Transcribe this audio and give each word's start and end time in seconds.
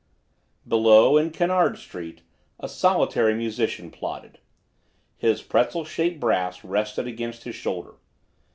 Below, 0.67 1.15
in 1.17 1.29
Kennard 1.29 1.77
Street, 1.77 2.23
a 2.59 2.67
solitary 2.67 3.35
musician 3.35 3.91
plodded. 3.91 4.39
His 5.15 5.43
pretzel 5.43 5.85
shaped 5.85 6.19
brass 6.19 6.63
rested 6.63 7.05
against 7.05 7.43
his 7.43 7.53
shoulder. 7.53 7.97